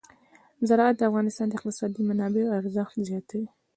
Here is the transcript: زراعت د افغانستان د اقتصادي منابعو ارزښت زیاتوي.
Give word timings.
زراعت 0.67 0.95
د 0.97 1.01
افغانستان 1.09 1.45
د 1.47 1.53
اقتصادي 1.57 2.01
منابعو 2.09 2.53
ارزښت 2.59 2.95
زیاتوي. 3.09 3.47